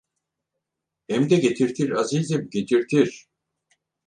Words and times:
Hem 1.07 1.29
de 1.29 1.35
getirtir 1.41 1.91
azizim, 1.91 2.49
getirtir… 2.51 3.25